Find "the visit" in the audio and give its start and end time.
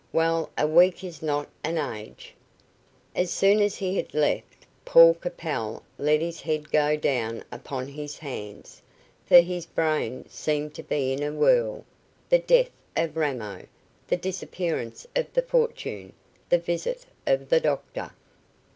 16.49-17.05